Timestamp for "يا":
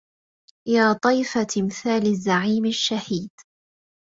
0.67-0.93